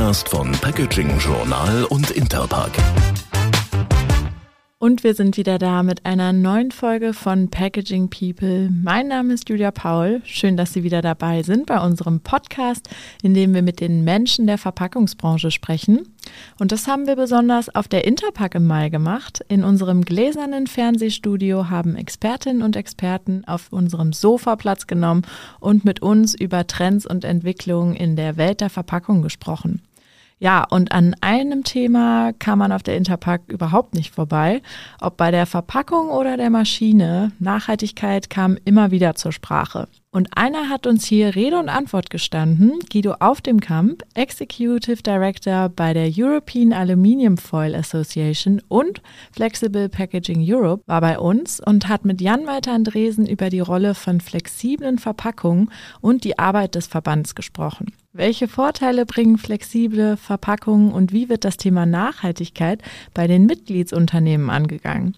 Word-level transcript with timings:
Podcast 0.00 0.30
von 0.30 0.50
Packaging 0.52 1.18
Journal 1.18 1.84
und 1.84 2.10
Interpack. 2.12 2.72
Und 4.78 5.04
wir 5.04 5.12
sind 5.12 5.36
wieder 5.36 5.58
da 5.58 5.82
mit 5.82 6.06
einer 6.06 6.32
neuen 6.32 6.70
Folge 6.70 7.12
von 7.12 7.50
Packaging 7.50 8.08
People. 8.08 8.70
Mein 8.70 9.08
Name 9.08 9.34
ist 9.34 9.50
Julia 9.50 9.70
Paul. 9.70 10.22
Schön, 10.24 10.56
dass 10.56 10.72
Sie 10.72 10.84
wieder 10.84 11.02
dabei 11.02 11.42
sind 11.42 11.66
bei 11.66 11.78
unserem 11.84 12.20
Podcast, 12.20 12.88
in 13.22 13.34
dem 13.34 13.52
wir 13.52 13.60
mit 13.60 13.80
den 13.80 14.02
Menschen 14.02 14.46
der 14.46 14.56
Verpackungsbranche 14.56 15.50
sprechen. 15.50 16.08
Und 16.58 16.72
das 16.72 16.86
haben 16.86 17.06
wir 17.06 17.16
besonders 17.16 17.74
auf 17.74 17.86
der 17.86 18.06
Interpack 18.06 18.54
im 18.54 18.66
Mai 18.66 18.88
gemacht. 18.88 19.44
In 19.48 19.64
unserem 19.64 20.02
gläsernen 20.02 20.66
Fernsehstudio 20.66 21.68
haben 21.68 21.94
Expertinnen 21.94 22.62
und 22.62 22.74
Experten 22.74 23.44
auf 23.46 23.70
unserem 23.70 24.14
Sofa 24.14 24.56
Platz 24.56 24.86
genommen 24.86 25.26
und 25.58 25.84
mit 25.84 26.00
uns 26.00 26.34
über 26.34 26.66
Trends 26.66 27.04
und 27.04 27.24
Entwicklungen 27.24 27.94
in 27.94 28.16
der 28.16 28.38
Welt 28.38 28.62
der 28.62 28.70
Verpackung 28.70 29.20
gesprochen. 29.20 29.82
Ja, 30.42 30.64
und 30.64 30.90
an 30.92 31.14
einem 31.20 31.64
Thema 31.64 32.32
kam 32.38 32.60
man 32.60 32.72
auf 32.72 32.82
der 32.82 32.96
Interpack 32.96 33.42
überhaupt 33.48 33.94
nicht 33.94 34.14
vorbei. 34.14 34.62
Ob 34.98 35.18
bei 35.18 35.30
der 35.30 35.44
Verpackung 35.44 36.08
oder 36.08 36.38
der 36.38 36.48
Maschine, 36.48 37.32
Nachhaltigkeit 37.38 38.30
kam 38.30 38.56
immer 38.64 38.90
wieder 38.90 39.14
zur 39.14 39.32
Sprache. 39.32 39.86
Und 40.12 40.36
einer 40.36 40.68
hat 40.68 40.88
uns 40.88 41.04
hier 41.04 41.36
Rede 41.36 41.56
und 41.56 41.68
Antwort 41.68 42.10
gestanden, 42.10 42.80
Guido 42.92 43.14
Auf 43.20 43.40
dem 43.40 43.60
Kamp, 43.60 44.02
Executive 44.14 45.04
Director 45.04 45.68
bei 45.68 45.94
der 45.94 46.10
European 46.12 46.72
Aluminium 46.72 47.36
Foil 47.36 47.76
Association 47.76 48.60
und 48.66 49.02
Flexible 49.30 49.88
Packaging 49.88 50.44
Europe, 50.44 50.82
war 50.86 51.00
bei 51.00 51.16
uns 51.16 51.60
und 51.64 51.86
hat 51.86 52.04
mit 52.04 52.20
Jan-Walter 52.20 52.72
Andresen 52.72 53.24
über 53.24 53.50
die 53.50 53.60
Rolle 53.60 53.94
von 53.94 54.20
flexiblen 54.20 54.98
Verpackungen 54.98 55.70
und 56.00 56.24
die 56.24 56.40
Arbeit 56.40 56.74
des 56.74 56.88
Verbands 56.88 57.36
gesprochen. 57.36 57.92
Welche 58.12 58.48
Vorteile 58.48 59.06
bringen 59.06 59.38
flexible 59.38 60.16
Verpackungen 60.16 60.90
und 60.90 61.12
wie 61.12 61.28
wird 61.28 61.44
das 61.44 61.56
Thema 61.56 61.86
Nachhaltigkeit 61.86 62.82
bei 63.14 63.28
den 63.28 63.46
Mitgliedsunternehmen 63.46 64.50
angegangen? 64.50 65.16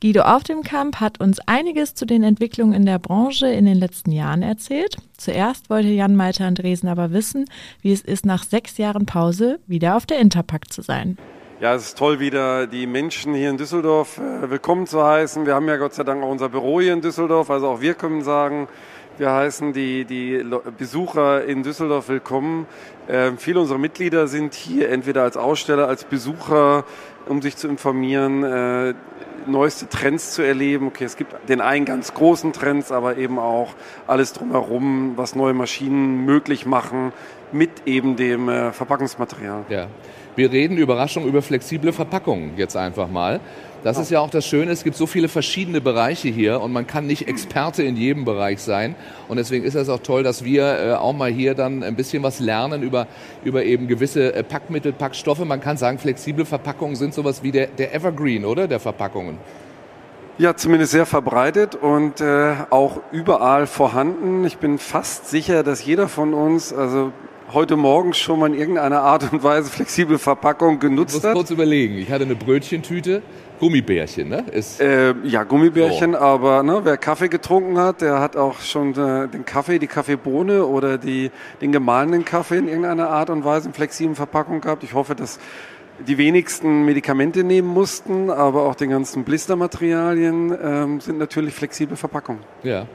Guido 0.00 0.22
auf 0.22 0.42
dem 0.42 0.62
Camp 0.62 1.00
hat 1.00 1.20
uns 1.20 1.38
einiges 1.46 1.94
zu 1.94 2.04
den 2.04 2.22
Entwicklungen 2.22 2.74
in 2.74 2.84
der 2.84 2.98
Branche 2.98 3.46
in 3.46 3.64
den 3.64 3.76
letzten 3.78 4.12
Jahren 4.12 4.42
erzählt. 4.42 4.96
Zuerst 5.16 5.70
wollte 5.70 5.88
Jan 5.88 6.16
Malte 6.16 6.44
Andresen 6.44 6.88
aber 6.88 7.12
wissen, 7.12 7.46
wie 7.80 7.92
es 7.92 8.02
ist, 8.02 8.26
nach 8.26 8.44
sechs 8.44 8.76
Jahren 8.76 9.06
Pause 9.06 9.60
wieder 9.66 9.96
auf 9.96 10.06
der 10.06 10.18
Interpack 10.18 10.72
zu 10.72 10.82
sein. 10.82 11.16
Ja, 11.60 11.74
es 11.74 11.86
ist 11.86 11.98
toll, 11.98 12.20
wieder 12.20 12.66
die 12.66 12.86
Menschen 12.86 13.32
hier 13.32 13.48
in 13.48 13.56
Düsseldorf 13.56 14.18
äh, 14.18 14.50
willkommen 14.50 14.86
zu 14.86 15.02
heißen. 15.02 15.46
Wir 15.46 15.54
haben 15.54 15.68
ja 15.68 15.76
Gott 15.76 15.94
sei 15.94 16.02
Dank 16.02 16.22
auch 16.22 16.30
unser 16.30 16.48
Büro 16.48 16.80
hier 16.80 16.92
in 16.92 17.00
Düsseldorf, 17.00 17.48
also 17.48 17.68
auch 17.68 17.80
wir 17.80 17.94
können 17.94 18.22
sagen, 18.22 18.68
wir 19.16 19.30
heißen 19.30 19.72
die, 19.72 20.04
die 20.04 20.44
Besucher 20.76 21.44
in 21.44 21.62
Düsseldorf 21.62 22.08
willkommen. 22.08 22.66
Äh, 23.06 23.30
viele 23.36 23.60
unserer 23.60 23.78
Mitglieder 23.78 24.26
sind 24.26 24.54
hier 24.54 24.90
entweder 24.90 25.22
als 25.22 25.36
Aussteller, 25.36 25.86
als 25.86 26.02
Besucher, 26.04 26.84
um 27.28 27.40
sich 27.40 27.56
zu 27.56 27.68
informieren. 27.68 28.42
Äh, 28.42 28.94
neueste 29.46 29.88
Trends 29.88 30.32
zu 30.32 30.42
erleben. 30.42 30.88
Okay, 30.88 31.04
es 31.04 31.16
gibt 31.16 31.48
den 31.48 31.60
einen 31.60 31.84
ganz 31.84 32.14
großen 32.14 32.52
Trends, 32.52 32.92
aber 32.92 33.16
eben 33.16 33.38
auch 33.38 33.74
alles 34.06 34.32
drumherum, 34.32 35.12
was 35.16 35.34
neue 35.34 35.54
Maschinen 35.54 36.24
möglich 36.24 36.66
machen 36.66 37.12
mit 37.54 37.70
eben 37.86 38.16
dem 38.16 38.48
äh, 38.48 38.72
Verpackungsmaterial. 38.72 39.64
Ja. 39.68 39.86
Wir 40.36 40.50
reden 40.50 40.76
Überraschung 40.76 41.26
über 41.26 41.42
flexible 41.42 41.92
Verpackungen 41.92 42.52
jetzt 42.56 42.76
einfach 42.76 43.08
mal. 43.08 43.40
Das 43.84 43.98
ist 43.98 44.10
ja 44.10 44.20
auch 44.20 44.30
das 44.30 44.46
Schöne, 44.46 44.72
es 44.72 44.82
gibt 44.82 44.96
so 44.96 45.06
viele 45.06 45.28
verschiedene 45.28 45.82
Bereiche 45.82 46.28
hier 46.28 46.62
und 46.62 46.72
man 46.72 46.86
kann 46.86 47.06
nicht 47.06 47.28
Experte 47.28 47.82
in 47.82 47.96
jedem 47.96 48.24
Bereich 48.24 48.60
sein. 48.62 48.94
Und 49.28 49.36
deswegen 49.36 49.64
ist 49.64 49.74
es 49.74 49.90
auch 49.90 50.00
toll, 50.00 50.22
dass 50.22 50.42
wir 50.42 50.78
äh, 50.78 50.92
auch 50.94 51.12
mal 51.12 51.30
hier 51.30 51.54
dann 51.54 51.82
ein 51.82 51.94
bisschen 51.94 52.22
was 52.22 52.40
lernen 52.40 52.82
über, 52.82 53.06
über 53.44 53.62
eben 53.62 53.86
gewisse 53.86 54.34
äh, 54.34 54.42
Packmittel, 54.42 54.94
Packstoffe. 54.94 55.44
Man 55.44 55.60
kann 55.60 55.76
sagen, 55.76 55.98
flexible 55.98 56.46
Verpackungen 56.46 56.96
sind 56.96 57.12
sowas 57.12 57.42
wie 57.42 57.52
der, 57.52 57.66
der 57.66 57.94
Evergreen, 57.94 58.46
oder? 58.46 58.66
Der 58.68 58.80
Verpackungen. 58.80 59.36
Ja, 60.38 60.56
zumindest 60.56 60.92
sehr 60.92 61.06
verbreitet 61.06 61.76
und 61.76 62.22
äh, 62.22 62.54
auch 62.70 63.00
überall 63.12 63.66
vorhanden. 63.66 64.44
Ich 64.44 64.56
bin 64.56 64.78
fast 64.78 65.28
sicher, 65.28 65.62
dass 65.62 65.84
jeder 65.84 66.08
von 66.08 66.32
uns, 66.32 66.72
also 66.72 67.12
heute 67.52 67.76
Morgen 67.76 68.14
schon 68.14 68.40
mal 68.40 68.52
in 68.52 68.58
irgendeiner 68.58 69.02
Art 69.02 69.32
und 69.32 69.42
Weise 69.42 69.70
flexible 69.70 70.18
Verpackung 70.18 70.78
genutzt 70.78 71.16
hat. 71.16 71.18
Ich 71.18 71.24
muss 71.24 71.34
kurz 71.34 71.50
überlegen. 71.50 71.98
Ich 71.98 72.10
hatte 72.10 72.24
eine 72.24 72.34
Brötchentüte, 72.34 73.22
Gummibärchen, 73.60 74.28
ne? 74.28 74.44
Ist 74.52 74.80
äh, 74.80 75.14
ja, 75.24 75.44
Gummibärchen, 75.44 76.12
so. 76.12 76.18
aber 76.18 76.62
ne, 76.62 76.80
wer 76.82 76.96
Kaffee 76.96 77.28
getrunken 77.28 77.78
hat, 77.78 78.00
der 78.00 78.20
hat 78.20 78.36
auch 78.36 78.60
schon 78.60 78.92
äh, 78.92 79.28
den 79.28 79.44
Kaffee, 79.44 79.78
die 79.78 79.86
Kaffeebohne 79.86 80.66
oder 80.66 80.98
die, 80.98 81.30
den 81.60 81.72
gemahlenen 81.72 82.24
Kaffee 82.24 82.58
in 82.58 82.68
irgendeiner 82.68 83.08
Art 83.10 83.30
und 83.30 83.44
Weise 83.44 83.68
in 83.68 83.74
flexiblen 83.74 84.16
Verpackung 84.16 84.60
gehabt. 84.60 84.82
Ich 84.82 84.94
hoffe, 84.94 85.14
dass 85.14 85.38
die 86.06 86.18
wenigsten 86.18 86.84
Medikamente 86.84 87.44
nehmen 87.44 87.68
mussten, 87.68 88.30
aber 88.30 88.62
auch 88.62 88.74
die 88.74 88.88
ganzen 88.88 89.24
Blistermaterialien 89.24 90.56
ähm, 90.60 91.00
sind 91.00 91.18
natürlich 91.18 91.54
flexible 91.54 91.96
Verpackungen. 91.96 92.42
Ja. 92.64 92.86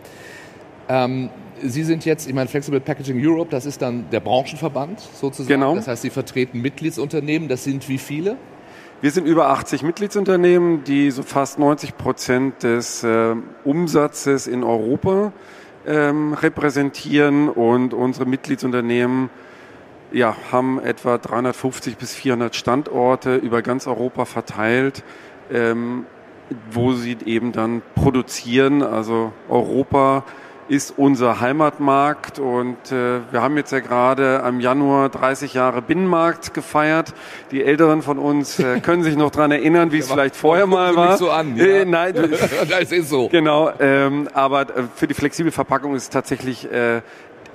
Ähm, 0.90 1.30
Sie 1.64 1.84
sind 1.84 2.06
jetzt, 2.06 2.28
ich 2.28 2.34
meine, 2.34 2.48
Flexible 2.48 2.80
Packaging 2.80 3.20
Europe, 3.26 3.50
das 3.52 3.66
ist 3.66 3.82
dann 3.82 4.10
der 4.12 4.20
Branchenverband 4.20 5.00
sozusagen. 5.00 5.48
Genau. 5.48 5.76
Das 5.76 5.88
heißt, 5.88 6.02
Sie 6.02 6.10
vertreten 6.10 6.62
Mitgliedsunternehmen. 6.62 7.48
Das 7.48 7.64
sind 7.64 7.88
wie 7.90 7.98
viele? 7.98 8.38
Wir 9.02 9.12
sind 9.12 9.26
über 9.26 9.50
80 9.50 9.84
Mitgliedsunternehmen, 9.84 10.84
die 10.84 11.12
so 11.12 11.24
fast 11.24 11.58
90 11.58 11.98
Prozent 11.98 12.64
des 12.64 13.04
äh, 13.04 13.36
Umsatzes 13.64 14.46
in 14.46 14.64
Europa 14.64 15.32
ähm, 15.88 16.34
repräsentieren 16.34 17.48
und 17.48 17.94
unsere 17.94 18.26
Mitgliedsunternehmen 18.26 19.30
ja, 20.12 20.36
haben 20.52 20.80
etwa 20.80 21.18
350 21.18 21.98
bis 21.98 22.14
400 22.14 22.56
Standorte 22.56 23.36
über 23.36 23.62
ganz 23.62 23.88
Europa 23.88 24.26
verteilt, 24.26 25.04
ähm, 25.52 26.06
wo 26.72 26.94
sie 26.94 27.18
eben 27.26 27.52
dann 27.52 27.82
produzieren. 27.96 28.82
Also 28.82 29.32
Europa 29.48 30.26
ist 30.70 30.94
unser 30.98 31.42
Heimatmarkt 31.42 32.38
und 32.38 32.78
äh, 32.92 33.22
wir 33.32 33.42
haben 33.42 33.58
jetzt 33.58 33.72
ja 33.72 33.80
gerade 33.80 34.44
am 34.44 34.60
Januar 34.60 35.10
30 35.10 35.56
Jahre 35.56 35.82
Binnenmarkt 35.82 36.54
gefeiert. 36.54 37.14
Die 37.52 37.64
Älteren 37.64 38.04
von 38.04 38.20
uns 38.20 38.60
äh, 38.60 38.80
können 38.84 39.04
sich 39.04 39.18
noch 39.18 39.32
dran 39.32 39.52
erinnern, 39.52 39.92
wie 39.92 39.98
es 39.98 40.12
vielleicht 40.12 40.36
vorher 40.36 40.68
mal 40.68 40.96
war. 40.96 41.18
so 41.18 41.32
an, 41.32 41.58
ja. 41.58 41.66
äh, 41.66 41.86
nein, 41.86 42.14
das 42.70 42.92
ist 42.92 43.10
so. 43.10 43.30
Genau, 43.30 43.72
ähm, 43.80 44.30
aber 44.34 44.62
äh, 44.62 44.84
für 44.96 45.08
die 45.08 45.16
flexible 45.16 45.52
Verpackung 45.52 45.96
ist 45.96 46.14
tatsächlich 46.14 46.72
äh, 46.72 47.02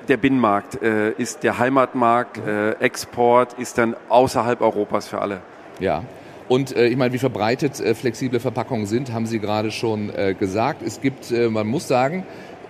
der 0.08 0.16
Binnenmarkt, 0.16 0.82
äh, 0.82 1.12
ist 1.12 1.44
der 1.44 1.58
Heimatmarkt, 1.58 2.38
äh, 2.38 2.72
Export 2.80 3.54
ist 3.54 3.78
dann 3.78 3.94
außerhalb 4.08 4.60
Europas 4.60 5.06
für 5.06 5.20
alle. 5.20 5.40
Ja. 5.78 6.02
Und 6.48 6.76
äh, 6.76 6.88
ich 6.88 6.96
meine, 6.96 7.12
wie 7.14 7.18
verbreitet 7.18 7.80
äh, 7.80 7.94
flexible 7.94 8.40
Verpackungen 8.40 8.86
sind, 8.86 9.12
haben 9.12 9.26
Sie 9.26 9.38
gerade 9.38 9.70
schon 9.70 10.10
äh, 10.14 10.34
gesagt. 10.34 10.82
Es 10.82 11.00
gibt, 11.00 11.30
äh, 11.30 11.48
man 11.48 11.66
muss 11.66 11.88
sagen, 11.88 12.26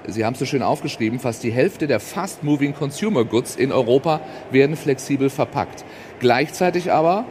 Sie 0.06 0.24
haben 0.24 0.34
es 0.34 0.38
so 0.38 0.44
schön 0.44 0.62
aufgeschrieben, 0.62 1.18
fast 1.18 1.42
die 1.42 1.50
Hälfte 1.50 1.86
der 1.86 1.98
Fast-Moving 1.98 2.74
Consumer 2.74 3.24
Goods 3.24 3.56
in 3.56 3.72
Europa 3.72 4.20
werden 4.50 4.76
flexibel 4.76 5.30
verpackt. 5.30 5.84
Gleichzeitig 6.20 6.92
aber, 6.92 7.24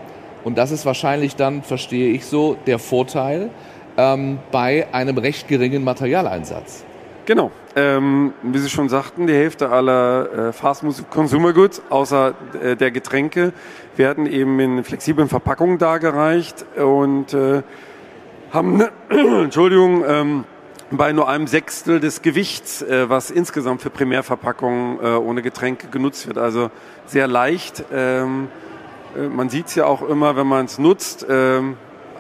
und 0.44 0.57
das 0.57 0.72
ist 0.72 0.85
wahrscheinlich 0.85 1.35
dann, 1.35 1.62
verstehe 1.62 2.12
ich 2.12 2.25
so, 2.25 2.57
der 2.66 2.79
Vorteil, 2.79 3.50
ähm, 3.97 4.39
bei 4.51 4.88
einem 4.91 5.17
recht 5.19 5.47
geringen 5.47 5.83
Materialeinsatz. 5.83 6.83
Genau. 7.25 7.51
Ähm, 7.75 8.33
wie 8.41 8.57
Sie 8.57 8.69
schon 8.69 8.89
sagten, 8.89 9.28
die 9.28 9.33
Hälfte 9.33 9.69
aller 9.69 10.50
äh, 10.50 10.53
Fast 10.53 10.83
Consumer 11.09 11.53
Goods, 11.53 11.81
außer 11.89 12.33
äh, 12.62 12.75
der 12.75 12.91
Getränke, 12.91 13.53
werden 13.95 14.25
eben 14.25 14.59
in 14.59 14.83
flexiblen 14.83 15.29
Verpackungen 15.29 15.78
dargereicht 15.78 16.66
und 16.75 17.33
äh, 17.33 17.62
haben, 18.51 18.83
Entschuldigung, 19.09 20.03
ähm, 20.07 20.44
bei 20.97 21.11
nur 21.11 21.27
einem 21.27 21.47
Sechstel 21.47 22.00
des 22.00 22.21
Gewichts, 22.21 22.81
äh, 22.81 23.09
was 23.09 23.31
insgesamt 23.31 23.81
für 23.81 23.89
Primärverpackungen 23.89 25.00
äh, 25.00 25.15
ohne 25.15 25.41
Getränke 25.41 25.88
genutzt 25.88 26.27
wird. 26.27 26.38
Also 26.38 26.69
sehr 27.06 27.27
leicht. 27.27 27.83
Ähm, 27.91 28.50
äh, 29.15 29.27
man 29.27 29.50
sieht 29.50 29.68
es 29.68 29.75
ja 29.75 29.85
auch 29.85 30.01
immer, 30.01 30.35
wenn 30.35 30.47
man 30.47 30.65
es 30.65 30.77
nutzt. 30.77 31.25
Ähm, 31.29 31.77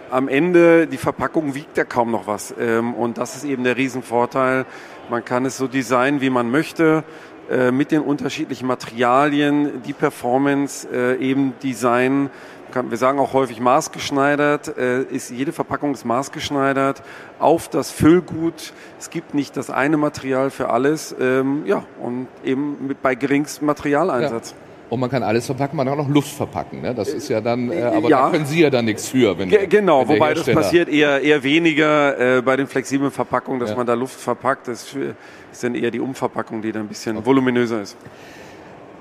am 0.09 0.27
Ende, 0.27 0.87
die 0.87 0.97
Verpackung 0.97 1.55
wiegt 1.55 1.77
ja 1.77 1.85
kaum 1.85 2.11
noch 2.11 2.27
was. 2.27 2.53
Ähm, 2.59 2.93
und 2.93 3.17
das 3.17 3.35
ist 3.35 3.45
eben 3.45 3.63
der 3.63 3.77
Riesenvorteil. 3.77 4.65
Man 5.09 5.25
kann 5.25 5.45
es 5.45 5.57
so 5.57 5.67
designen, 5.67 6.21
wie 6.21 6.29
man 6.29 6.49
möchte, 6.49 7.03
äh, 7.49 7.71
mit 7.71 7.91
den 7.91 8.01
unterschiedlichen 8.01 8.67
Materialien, 8.67 9.81
die 9.83 9.93
Performance 9.93 10.87
äh, 10.91 11.17
eben 11.17 11.53
designen 11.61 12.29
wir 12.89 12.97
sagen 12.97 13.19
auch 13.19 13.33
häufig 13.33 13.59
maßgeschneidert, 13.59 14.77
äh, 14.77 15.03
ist 15.03 15.29
jede 15.29 15.51
Verpackung 15.51 15.93
ist 15.93 16.05
maßgeschneidert 16.05 17.03
auf 17.39 17.69
das 17.69 17.91
Füllgut. 17.91 18.73
Es 18.99 19.09
gibt 19.09 19.33
nicht 19.33 19.55
das 19.57 19.69
eine 19.69 19.97
Material 19.97 20.49
für 20.49 20.69
alles, 20.69 21.15
ähm, 21.19 21.63
ja, 21.65 21.83
und 21.99 22.27
eben 22.43 22.87
mit, 22.87 23.01
bei 23.01 23.15
geringstem 23.15 23.67
Materialeinsatz. 23.67 24.51
Ja. 24.51 24.72
Und 24.89 24.99
man 24.99 25.09
kann 25.09 25.23
alles 25.23 25.45
verpacken, 25.45 25.77
man 25.77 25.87
kann 25.87 25.99
auch 25.99 26.07
noch 26.07 26.13
Luft 26.13 26.29
verpacken. 26.29 26.81
Ne? 26.81 26.93
Das 26.93 27.09
ist 27.09 27.27
ja 27.27 27.41
dann, 27.41 27.71
äh, 27.71 27.81
aber 27.81 28.09
ja. 28.09 28.25
da 28.25 28.31
können 28.31 28.45
Sie 28.45 28.61
ja 28.61 28.69
dann 28.69 28.85
nichts 28.85 29.07
für. 29.07 29.37
Wenn, 29.37 29.49
Ge 29.49 29.65
genau, 29.67 30.07
wenn 30.07 30.15
wobei 30.15 30.33
das 30.33 30.45
passiert 30.45 30.89
eher, 30.89 31.21
eher 31.21 31.41
weniger 31.41 32.37
äh, 32.37 32.41
bei 32.41 32.55
den 32.55 32.67
flexiblen 32.67 33.09
Verpackungen, 33.09 33.59
dass 33.59 33.71
ja. 33.71 33.75
man 33.75 33.87
da 33.87 33.93
Luft 33.93 34.19
verpackt. 34.19 34.67
Das 34.67 34.95
ist 35.51 35.63
dann 35.63 35.75
eher 35.75 35.89
die 35.89 35.99
Umverpackung, 35.99 36.61
die 36.61 36.71
dann 36.71 36.83
ein 36.83 36.87
bisschen 36.87 37.25
voluminöser 37.25 37.81
ist. 37.81 37.97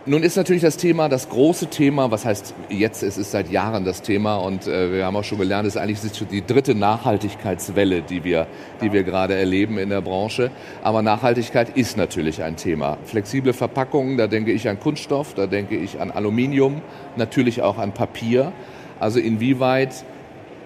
Nun 0.04 0.24
ist 0.24 0.36
natürlich 0.36 0.62
das 0.62 0.78
Thema, 0.78 1.08
das 1.08 1.28
große 1.28 1.68
Thema, 1.68 2.10
was 2.10 2.24
heißt 2.24 2.54
jetzt, 2.70 3.04
es 3.04 3.16
ist 3.16 3.30
seit 3.30 3.52
Jahren 3.52 3.84
das 3.84 4.02
Thema 4.02 4.34
und 4.34 4.66
äh, 4.66 4.92
wir 4.92 5.06
haben 5.06 5.14
auch 5.14 5.22
schon 5.22 5.38
gelernt, 5.38 5.68
es 5.68 5.76
ist 5.76 5.80
eigentlich 5.80 6.00
die 6.28 6.44
dritte 6.44 6.74
Nachhaltigkeitswelle, 6.74 8.02
die 8.02 8.24
wir, 8.24 8.48
die 8.80 8.92
wir 8.92 9.04
gerade 9.04 9.36
erleben 9.36 9.78
in 9.78 9.90
der 9.90 10.00
Branche. 10.00 10.50
Aber 10.82 11.02
Nachhaltigkeit 11.02 11.76
ist 11.76 11.96
natürlich 11.96 12.42
ein 12.42 12.56
Thema. 12.56 12.98
Flexible 13.04 13.52
Verpackungen, 13.52 14.16
da 14.16 14.26
denke 14.26 14.50
ich 14.50 14.68
an 14.68 14.80
Kunststoff, 14.80 15.34
da 15.34 15.46
denke 15.46 15.76
ich 15.76 16.00
an 16.00 16.10
Aluminium, 16.10 16.82
natürlich 17.14 17.62
auch 17.62 17.78
an 17.78 17.92
Papier. 17.92 18.52
Also 18.98 19.20
inwieweit 19.20 20.04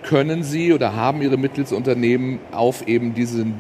können 0.03 0.45
Sie 0.45 0.73
oder 0.73 0.97
haben 0.97 1.21
Ihre 1.21 1.37
Mittelsunternehmen 1.37 2.39
auf 2.53 2.89
eben 2.89 3.13
diesen 3.13 3.57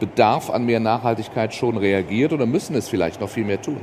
Bedarf 0.00 0.50
an 0.50 0.66
mehr 0.66 0.80
Nachhaltigkeit 0.80 1.54
schon 1.54 1.78
reagiert 1.78 2.34
oder 2.34 2.44
müssen 2.44 2.76
es 2.76 2.90
vielleicht 2.90 3.22
noch 3.22 3.30
viel 3.30 3.44
mehr 3.44 3.62
tun? 3.62 3.80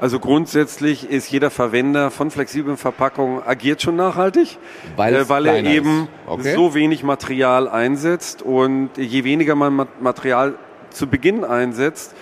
Also 0.00 0.18
grundsätzlich 0.18 1.10
ist 1.10 1.30
jeder 1.30 1.50
Verwender 1.50 2.10
von 2.10 2.30
flexiblen 2.30 2.78
Verpackungen 2.78 3.42
agiert 3.44 3.82
schon 3.82 3.96
nachhaltig, 3.96 4.56
weil, 4.96 5.14
äh, 5.14 5.28
weil 5.28 5.46
er 5.46 5.62
eben 5.62 6.08
okay. 6.26 6.54
so 6.54 6.74
wenig 6.74 7.02
Material 7.02 7.68
einsetzt 7.68 8.40
und 8.40 8.90
je 8.96 9.24
weniger 9.24 9.54
man 9.54 9.86
Material 10.00 10.54
zu 10.88 11.06
Beginn 11.06 11.44
einsetzt, 11.44 12.14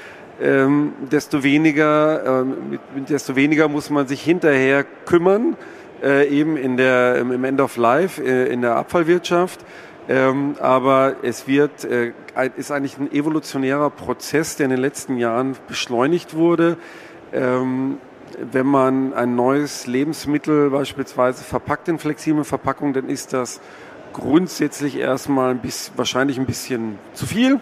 ähm, 0.43 0.93
desto 1.11 1.45
weniger, 1.45 2.43
ähm, 2.43 2.81
desto 3.09 3.37
weniger 3.37 3.69
muss 3.69 3.91
man 3.91 4.09
sich 4.09 4.23
hinterher 4.23 4.85
kümmern, 5.07 5.57
äh, 6.03 6.29
eben 6.29 6.57
in 6.57 6.77
der, 6.77 7.17
im 7.17 7.45
End 7.45 7.61
of 7.61 7.77
Life, 7.77 8.21
äh, 8.23 8.53
in 8.53 8.61
der 8.61 8.75
Abfallwirtschaft. 8.75 9.61
Ähm, 10.09 10.55
aber 10.59 11.17
es 11.23 11.47
wird, 11.47 11.85
äh, 11.85 12.13
ist 12.57 12.73
eigentlich 12.73 12.99
ein 12.99 13.13
evolutionärer 13.13 13.91
Prozess, 13.91 14.57
der 14.57 14.65
in 14.65 14.71
den 14.71 14.81
letzten 14.81 15.19
Jahren 15.19 15.55
beschleunigt 15.69 16.35
wurde 16.35 16.79
ähm, 17.33 17.99
wenn 18.53 18.67
man 18.67 19.15
ein 19.15 19.35
neues 19.35 19.87
Lebensmittel 19.87 20.71
beispielsweise 20.71 21.45
verpackt 21.45 21.89
in 21.89 21.99
flexible 21.99 22.45
Verpackung, 22.45 22.93
dann 22.93 23.09
ist 23.09 23.33
das 23.33 23.61
grundsätzlich 24.13 24.97
erstmal 24.97 25.51
ein 25.51 25.59
bisschen, 25.59 25.97
wahrscheinlich 25.97 26.39
ein 26.39 26.47
bisschen 26.47 26.99
zu 27.15 27.27
viel 27.27 27.61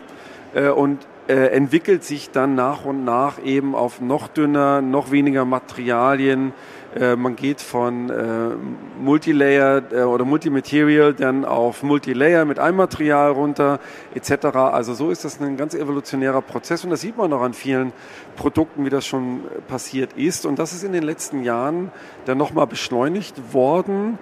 äh, 0.54 0.68
und 0.68 1.06
äh, 1.28 1.48
entwickelt 1.48 2.04
sich 2.04 2.30
dann 2.30 2.54
nach 2.54 2.84
und 2.84 3.04
nach 3.04 3.42
eben 3.42 3.74
auf 3.74 4.00
noch 4.00 4.28
dünner, 4.28 4.80
noch 4.80 5.10
weniger 5.10 5.44
Materialien, 5.44 6.52
äh, 6.96 7.14
man 7.14 7.36
geht 7.36 7.60
von 7.60 8.08
äh, 8.08 8.56
Multilayer 8.98 9.82
äh, 9.92 10.02
oder 10.02 10.24
Multimaterial 10.24 11.12
dann 11.12 11.44
auf 11.44 11.82
Multilayer 11.82 12.46
mit 12.46 12.58
einem 12.58 12.78
Material 12.78 13.32
runter 13.32 13.80
etc. 14.14 14.46
Also 14.56 14.94
so 14.94 15.10
ist 15.10 15.24
das 15.24 15.40
ein 15.40 15.58
ganz 15.58 15.74
evolutionärer 15.74 16.40
Prozess 16.40 16.84
und 16.84 16.90
das 16.90 17.02
sieht 17.02 17.18
man 17.18 17.32
auch 17.34 17.42
an 17.42 17.52
vielen 17.52 17.92
Produkten, 18.36 18.86
wie 18.86 18.90
das 18.90 19.06
schon 19.06 19.42
passiert 19.68 20.14
ist. 20.14 20.46
Und 20.46 20.58
das 20.58 20.72
ist 20.72 20.84
in 20.84 20.92
den 20.92 21.02
letzten 21.02 21.42
Jahren 21.42 21.90
dann 22.24 22.38
nochmal 22.38 22.66
beschleunigt 22.66 23.52
worden. 23.52 24.18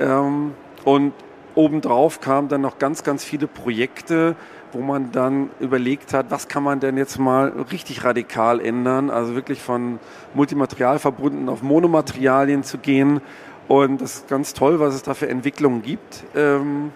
Ähm, 0.00 0.52
und 0.84 1.12
obendrauf 1.54 2.20
kamen 2.20 2.48
dann 2.48 2.60
noch 2.60 2.78
ganz, 2.78 3.04
ganz 3.04 3.24
viele 3.24 3.46
Projekte, 3.46 4.34
wo 4.76 4.82
man 4.82 5.10
dann 5.12 5.50
überlegt 5.58 6.12
hat, 6.12 6.26
was 6.30 6.48
kann 6.48 6.62
man 6.62 6.80
denn 6.80 6.96
jetzt 6.96 7.18
mal 7.18 7.52
richtig 7.72 8.04
radikal 8.04 8.60
ändern, 8.60 9.10
also 9.10 9.34
wirklich 9.34 9.62
von 9.62 9.98
Multimaterial 10.34 10.98
verbunden 10.98 11.48
auf 11.48 11.62
Monomaterialien 11.62 12.62
zu 12.62 12.78
gehen. 12.78 13.20
Und 13.68 14.00
das 14.00 14.16
ist 14.16 14.28
ganz 14.28 14.54
toll, 14.54 14.78
was 14.78 14.94
es 14.94 15.02
da 15.02 15.14
für 15.14 15.28
Entwicklungen 15.28 15.82
gibt. 15.82 16.24
Ähm, 16.36 16.92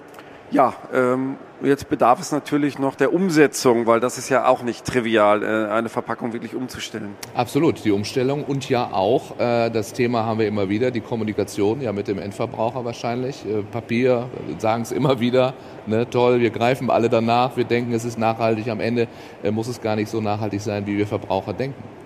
ja, 0.51 0.75
ähm, 0.93 1.37
jetzt 1.63 1.89
bedarf 1.89 2.21
es 2.21 2.33
natürlich 2.33 2.79
noch 2.79 2.95
der 2.95 3.13
Umsetzung, 3.13 3.87
weil 3.87 4.01
das 4.01 4.19
ist 4.19 4.29
ja 4.29 4.47
auch 4.47 4.63
nicht 4.63 4.85
trivial, 4.85 5.43
äh, 5.43 5.71
eine 5.71 5.89
Verpackung 5.89 6.33
wirklich 6.33 6.55
umzustellen. 6.55 7.15
Absolut, 7.35 7.85
die 7.85 7.91
Umstellung 7.91 8.45
und 8.45 8.69
ja 8.69 8.91
auch, 8.93 9.39
äh, 9.39 9.71
das 9.71 9.93
Thema 9.93 10.25
haben 10.25 10.39
wir 10.39 10.49
immer 10.49 10.69
wieder, 10.69 10.91
die 10.91 11.01
Kommunikation 11.01 11.81
ja 11.81 11.93
mit 11.93 12.09
dem 12.09 12.19
Endverbraucher 12.19 12.85
wahrscheinlich. 12.85 13.45
Äh, 13.47 13.63
Papier, 13.63 14.29
sagen 14.59 14.83
es 14.83 14.93
immer 14.93 15.21
wieder, 15.21 15.55
ne, 15.87 16.09
toll, 16.09 16.41
wir 16.41 16.51
greifen 16.51 16.91
alle 16.91 17.09
danach, 17.09 17.57
wir 17.57 17.65
denken, 17.65 17.93
es 17.93 18.05
ist 18.05 18.19
nachhaltig, 18.19 18.69
am 18.69 18.81
Ende 18.81 19.09
äh, 19.43 19.51
muss 19.51 19.69
es 19.69 19.81
gar 19.81 19.97
nicht 19.97 20.11
so 20.11 20.21
nachhaltig 20.21 20.61
sein, 20.61 20.87
wie 20.87 20.97
wir 20.97 21.07
Verbraucher 21.07 21.53
denken. 21.53 22.00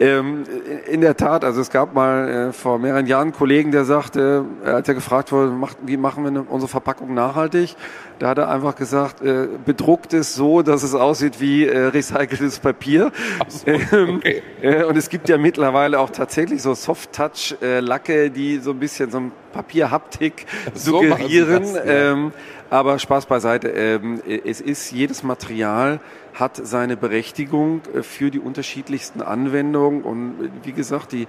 Ähm, 0.00 0.44
in 0.86 1.02
der 1.02 1.14
Tat, 1.14 1.44
also 1.44 1.60
es 1.60 1.68
gab 1.68 1.92
mal 1.92 2.28
äh, 2.28 2.52
vor 2.54 2.78
mehreren 2.78 3.06
Jahren 3.06 3.24
einen 3.24 3.32
Kollegen, 3.32 3.70
der 3.70 3.84
sagte, 3.84 4.46
äh, 4.64 4.70
als 4.70 4.88
er 4.88 4.94
gefragt 4.94 5.30
wurde, 5.30 5.50
macht, 5.52 5.76
wie 5.82 5.98
machen 5.98 6.24
wir 6.24 6.50
unsere 6.50 6.70
Verpackung 6.70 7.12
nachhaltig, 7.12 7.76
da 8.20 8.28
hat 8.28 8.38
er 8.38 8.50
einfach 8.50 8.76
gesagt, 8.76 9.22
äh, 9.22 9.48
bedruckt 9.64 10.12
es 10.12 10.34
so, 10.34 10.60
dass 10.60 10.82
es 10.82 10.94
aussieht 10.94 11.40
wie 11.40 11.64
äh, 11.64 11.86
recyceltes 11.86 12.58
Papier. 12.60 13.12
So, 13.48 13.66
ähm, 13.66 14.16
okay. 14.16 14.42
äh, 14.60 14.84
und 14.84 14.96
es 14.96 15.08
gibt 15.08 15.30
ja 15.30 15.38
mittlerweile 15.38 15.98
auch 15.98 16.10
tatsächlich 16.10 16.60
so 16.60 16.74
Soft-Touch-Lacke, 16.74 18.30
die 18.30 18.58
so 18.58 18.72
ein 18.72 18.78
bisschen 18.78 19.10
so 19.10 19.20
ein 19.20 19.32
Papierhaptik 19.52 20.44
suggerieren. 20.74 21.64
So 21.64 21.76
das, 21.76 21.86
ja. 21.86 22.12
ähm, 22.12 22.32
aber 22.68 22.98
Spaß 22.98 23.24
beiseite. 23.24 23.68
Ähm, 23.68 24.20
es 24.44 24.60
ist 24.60 24.92
jedes 24.92 25.22
Material 25.22 25.98
hat 26.34 26.60
seine 26.62 26.96
Berechtigung 26.96 27.82
äh, 27.94 28.02
für 28.02 28.30
die 28.30 28.38
unterschiedlichsten 28.38 29.22
Anwendungen. 29.22 30.02
Und 30.02 30.34
äh, 30.40 30.48
wie 30.62 30.72
gesagt, 30.72 31.12
die 31.12 31.22
äh, 31.22 31.26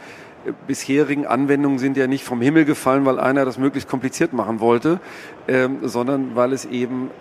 bisherigen 0.68 1.26
Anwendungen 1.26 1.80
sind 1.80 1.98
ja 1.98 2.08
nicht 2.08 2.24
vom 2.24 2.42
Himmel 2.42 2.66
gefallen, 2.66 3.06
weil 3.06 3.20
einer 3.20 3.46
das 3.46 3.58
möglichst 3.58 3.90
kompliziert 3.90 4.34
machen 4.34 4.60
wollte, 4.60 5.00
ähm, 5.48 5.80
sondern 5.84 6.36
weil 6.36 6.54
es 6.54 6.66
eben 6.66 7.12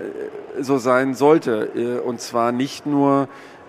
so 0.58 0.78
sein 0.78 1.14
sollte. 1.14 2.00
Und 2.04 2.20
zwar 2.20 2.52
nicht 2.52 2.86
nur, 2.86 3.28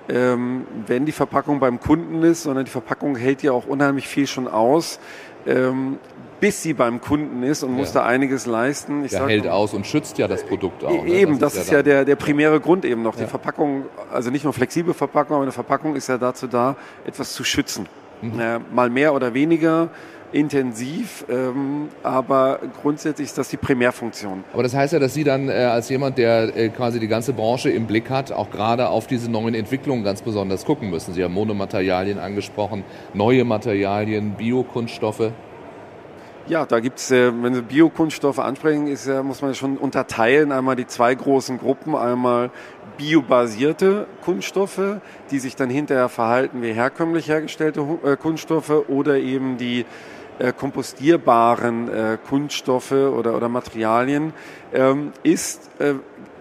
ähm, 0.09 0.65
wenn 0.87 1.05
die 1.05 1.11
Verpackung 1.11 1.59
beim 1.59 1.79
Kunden 1.79 2.23
ist, 2.23 2.43
sondern 2.43 2.65
die 2.65 2.71
Verpackung 2.71 3.15
hält 3.15 3.43
ja 3.43 3.51
auch 3.51 3.67
unheimlich 3.67 4.07
viel 4.07 4.27
schon 4.27 4.47
aus. 4.47 4.99
Ähm, 5.45 5.97
bis 6.41 6.63
sie 6.63 6.73
beim 6.73 6.99
Kunden 6.99 7.43
ist 7.43 7.63
und 7.63 7.73
ja. 7.73 7.77
muss 7.77 7.93
da 7.93 8.03
einiges 8.03 8.47
leisten. 8.47 9.05
Ich 9.05 9.11
der 9.11 9.27
hält 9.27 9.47
aus 9.47 9.73
und 9.75 9.85
schützt 9.85 10.17
ja 10.17 10.27
das 10.27 10.43
Produkt 10.43 10.83
auch. 10.83 11.03
Ne? 11.03 11.09
Eben, 11.09 11.37
das, 11.39 11.53
das 11.53 11.63
ist, 11.63 11.69
ja, 11.69 11.77
ja 11.77 11.83
der, 11.83 12.03
der 12.03 12.15
primäre 12.15 12.59
Grund 12.59 12.83
eben 12.83 13.03
noch. 13.03 13.15
Die 13.15 13.27
Verpackung, 13.27 13.85
also 14.11 14.31
nicht 14.31 14.43
nur 14.43 14.51
flexible 14.51 14.95
Verpackung, 14.95 15.35
aber 15.35 15.43
eine 15.43 15.51
Verpackung 15.51 15.95
ist 15.95 16.09
ja 16.09 16.17
dazu 16.17 16.47
da, 16.47 16.75
etwas 17.05 17.33
zu 17.33 17.43
schützen. 17.43 17.87
Mhm. 18.21 18.39
Äh, 18.39 18.59
mal 18.73 18.89
mehr 18.89 19.13
oder 19.13 19.33
weniger 19.33 19.89
intensiv, 20.31 21.25
ähm, 21.29 21.89
aber 22.03 22.59
grundsätzlich 22.81 23.27
ist 23.27 23.37
das 23.37 23.49
die 23.49 23.57
Primärfunktion. 23.57 24.43
Aber 24.53 24.63
das 24.63 24.73
heißt 24.73 24.93
ja, 24.93 24.99
dass 24.99 25.13
Sie 25.13 25.23
dann 25.23 25.49
äh, 25.49 25.53
als 25.53 25.89
jemand, 25.89 26.17
der 26.17 26.55
äh, 26.55 26.69
quasi 26.69 26.99
die 26.99 27.07
ganze 27.07 27.33
Branche 27.33 27.69
im 27.69 27.85
Blick 27.85 28.09
hat, 28.09 28.31
auch 28.31 28.49
gerade 28.49 28.89
auf 28.89 29.07
diese 29.07 29.29
neuen 29.29 29.53
Entwicklungen 29.53 30.03
ganz 30.03 30.21
besonders 30.21 30.65
gucken 30.65 30.89
müssen. 30.89 31.13
Sie 31.13 31.23
haben 31.23 31.33
Monomaterialien 31.33 32.17
angesprochen, 32.17 32.83
neue 33.13 33.43
Materialien, 33.43 34.31
Biokunststoffe. 34.37 35.31
Ja, 36.47 36.65
da 36.65 36.79
gibt's, 36.79 37.11
äh, 37.11 37.31
wenn 37.41 37.53
Sie 37.53 37.61
Biokunststoffe 37.61 38.39
ansprechen, 38.39 38.87
ist, 38.87 39.07
ja, 39.07 39.21
muss 39.21 39.41
man 39.41 39.53
schon 39.53 39.77
unterteilen. 39.77 40.51
Einmal 40.51 40.75
die 40.75 40.87
zwei 40.87 41.13
großen 41.13 41.59
Gruppen. 41.59 41.95
Einmal 41.95 42.49
biobasierte 42.97 44.07
Kunststoffe, 44.23 44.99
die 45.29 45.39
sich 45.39 45.55
dann 45.55 45.69
hinterher 45.69 46.09
verhalten 46.09 46.61
wie 46.61 46.73
herkömmlich 46.73 47.29
hergestellte 47.29 47.85
äh, 48.03 48.17
Kunststoffe 48.17 48.89
oder 48.89 49.17
eben 49.17 49.57
die 49.57 49.85
äh, 50.39 50.51
kompostierbaren 50.51 51.89
äh, 51.89 52.17
Kunststoffe 52.27 52.91
oder, 52.91 53.35
oder 53.35 53.47
Materialien, 53.47 54.33
ähm, 54.73 55.11
ist, 55.23 55.69
äh, 55.79 55.93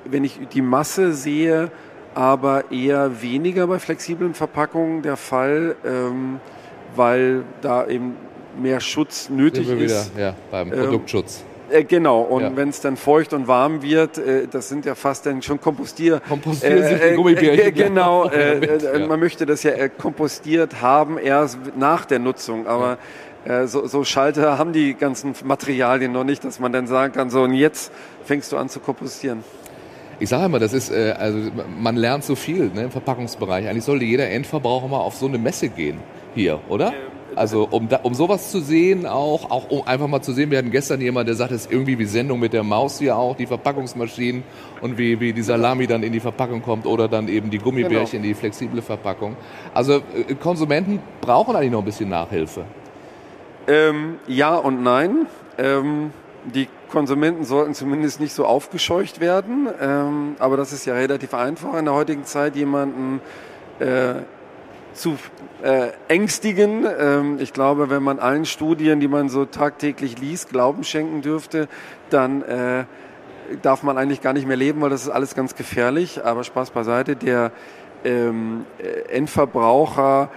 wenn 0.06 0.24
ich 0.24 0.40
die 0.52 0.62
Masse 0.62 1.12
sehe, 1.12 1.70
aber 2.14 2.70
eher 2.72 3.22
weniger 3.22 3.66
bei 3.66 3.78
flexiblen 3.78 4.34
Verpackungen 4.34 5.02
der 5.02 5.16
Fall, 5.16 5.76
ähm, 5.84 6.40
weil 6.96 7.44
da 7.60 7.86
eben 7.86 8.16
mehr 8.58 8.80
Schutz 8.80 9.28
nötig 9.28 9.68
wir 9.68 9.78
ist. 9.78 10.14
Wieder, 10.14 10.22
ja, 10.22 10.34
beim 10.50 10.72
ähm, 10.72 10.80
Produktschutz. 10.80 11.44
Äh, 11.70 11.84
genau, 11.84 12.22
und 12.22 12.42
ja. 12.42 12.56
wenn 12.56 12.68
es 12.68 12.80
dann 12.80 12.96
feucht 12.96 13.32
und 13.32 13.46
warm 13.46 13.82
wird, 13.82 14.18
äh, 14.18 14.46
das 14.50 14.68
sind 14.68 14.84
ja 14.84 14.94
fast 14.94 15.26
dann 15.26 15.42
schon 15.42 15.60
Kompostier. 15.60 16.20
Kompostier 16.28 17.02
äh, 17.02 17.14
Gummibärchen. 17.14 17.66
Äh, 17.66 17.72
genau, 17.72 18.28
äh, 18.28 18.56
mit, 18.56 18.82
ja. 18.82 19.06
man 19.06 19.20
möchte 19.20 19.46
das 19.46 19.62
ja 19.62 19.88
kompostiert 19.88 20.80
haben 20.80 21.18
erst 21.18 21.58
nach 21.76 22.04
der 22.04 22.18
Nutzung, 22.18 22.66
aber 22.66 22.98
ja. 23.46 23.66
so, 23.66 23.86
so 23.86 24.04
Schalter 24.04 24.58
haben 24.58 24.72
die 24.72 24.94
ganzen 24.94 25.34
Materialien 25.44 26.12
noch 26.12 26.24
nicht, 26.24 26.44
dass 26.44 26.58
man 26.58 26.72
dann 26.72 26.86
sagen 26.86 27.12
kann, 27.12 27.30
so 27.30 27.42
und 27.42 27.54
jetzt 27.54 27.92
fängst 28.24 28.52
du 28.52 28.56
an 28.56 28.68
zu 28.68 28.80
kompostieren. 28.80 29.44
Ich 30.18 30.28
sage 30.28 30.44
immer, 30.44 30.58
das 30.58 30.74
ist, 30.74 30.90
äh, 30.90 31.14
also 31.18 31.38
man 31.78 31.96
lernt 31.96 32.24
so 32.24 32.34
viel 32.34 32.70
ne, 32.74 32.84
im 32.84 32.90
Verpackungsbereich. 32.90 33.66
Eigentlich 33.66 33.84
sollte 33.84 34.04
jeder 34.04 34.28
Endverbraucher 34.28 34.86
mal 34.88 34.98
auf 34.98 35.14
so 35.14 35.26
eine 35.26 35.38
Messe 35.38 35.68
gehen 35.70 35.98
hier, 36.34 36.60
oder? 36.68 36.92
Also 37.36 37.68
um, 37.70 37.88
da, 37.88 38.00
um 38.02 38.14
sowas 38.14 38.50
zu 38.50 38.60
sehen 38.60 39.06
auch, 39.06 39.50
auch 39.50 39.70
um 39.70 39.86
einfach 39.86 40.08
mal 40.08 40.20
zu 40.20 40.32
sehen, 40.32 40.50
wir 40.50 40.58
hatten 40.58 40.70
gestern 40.70 41.00
jemand, 41.00 41.28
der 41.28 41.36
sagt, 41.36 41.52
es 41.52 41.62
ist 41.66 41.72
irgendwie 41.72 41.98
wie 41.98 42.04
Sendung 42.04 42.40
mit 42.40 42.52
der 42.52 42.62
Maus 42.62 42.98
hier 42.98 43.16
auch, 43.16 43.36
die 43.36 43.46
Verpackungsmaschinen 43.46 44.42
und 44.80 44.98
wie, 44.98 45.20
wie 45.20 45.32
die 45.32 45.42
Salami 45.42 45.86
dann 45.86 46.02
in 46.02 46.12
die 46.12 46.20
Verpackung 46.20 46.62
kommt 46.62 46.86
oder 46.86 47.08
dann 47.08 47.28
eben 47.28 47.50
die 47.50 47.58
Gummibärchen 47.58 48.18
in 48.18 48.22
genau. 48.22 48.34
die 48.34 48.40
flexible 48.40 48.82
Verpackung. 48.82 49.36
Also 49.72 49.96
äh, 49.96 50.34
Konsumenten 50.34 51.00
brauchen 51.20 51.56
eigentlich 51.56 51.72
noch 51.72 51.80
ein 51.80 51.84
bisschen 51.84 52.08
Nachhilfe. 52.08 52.64
Ähm, 53.66 54.16
ja 54.26 54.56
und 54.56 54.82
nein. 54.82 55.26
Ähm, 55.58 56.12
die 56.54 56.68
Konsumenten 56.90 57.44
sollten 57.44 57.74
zumindest 57.74 58.20
nicht 58.20 58.32
so 58.32 58.46
aufgescheucht 58.46 59.20
werden, 59.20 59.68
ähm, 59.80 60.36
aber 60.38 60.56
das 60.56 60.72
ist 60.72 60.86
ja 60.86 60.94
relativ 60.94 61.34
einfach 61.34 61.74
in 61.74 61.84
der 61.84 61.94
heutigen 61.94 62.24
Zeit, 62.24 62.56
jemanden 62.56 63.20
äh, 63.78 64.14
zu 64.94 65.16
äh, 65.62 65.88
ängstigen. 66.08 66.86
Ähm, 66.98 67.38
ich 67.40 67.52
glaube, 67.52 67.90
wenn 67.90 68.02
man 68.02 68.18
allen 68.18 68.44
Studien, 68.44 69.00
die 69.00 69.08
man 69.08 69.28
so 69.28 69.44
tagtäglich 69.44 70.18
liest, 70.18 70.50
Glauben 70.50 70.84
schenken 70.84 71.22
dürfte, 71.22 71.68
dann 72.10 72.42
äh, 72.42 72.84
darf 73.62 73.82
man 73.82 73.98
eigentlich 73.98 74.20
gar 74.20 74.32
nicht 74.32 74.46
mehr 74.46 74.56
leben, 74.56 74.80
weil 74.80 74.90
das 74.90 75.02
ist 75.02 75.10
alles 75.10 75.34
ganz 75.34 75.54
gefährlich. 75.54 76.24
Aber 76.24 76.44
Spaß 76.44 76.70
beiseite, 76.70 77.16
der 77.16 77.52
ähm, 78.04 78.64
äh, 78.78 79.12
Endverbraucher 79.12 80.30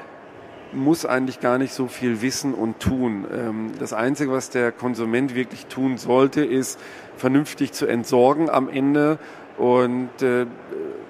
muss 0.73 1.05
eigentlich 1.05 1.39
gar 1.39 1.57
nicht 1.57 1.73
so 1.73 1.87
viel 1.87 2.21
wissen 2.21 2.53
und 2.53 2.79
tun. 2.79 3.25
Ähm, 3.31 3.71
das 3.79 3.93
Einzige, 3.93 4.31
was 4.31 4.49
der 4.49 4.71
Konsument 4.71 5.35
wirklich 5.35 5.67
tun 5.67 5.97
sollte, 5.97 6.43
ist 6.43 6.79
vernünftig 7.15 7.73
zu 7.73 7.85
entsorgen 7.85 8.49
am 8.49 8.69
Ende 8.69 9.19
und 9.57 10.09
äh, 10.21 10.47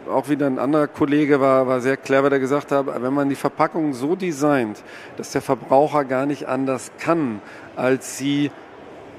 auch 0.10 0.30
wieder 0.30 0.48
ein 0.48 0.60
anderer 0.60 0.88
Kollege 0.88 1.40
war, 1.40 1.68
war 1.68 1.82
sehr 1.82 1.98
clever, 1.98 2.30
der 2.30 2.40
gesagt 2.40 2.72
hat, 2.72 2.86
wenn 2.88 3.14
man 3.14 3.30
die 3.30 3.36
Verpackung 3.36 3.94
so 3.94 4.16
designt, 4.16 4.84
dass 5.18 5.32
der 5.32 5.42
Verbraucher 5.42 6.06
gar 6.06 6.26
nicht 6.26 6.48
anders 6.48 6.92
kann, 7.00 7.42
als 7.76 8.18
sie 8.18 8.52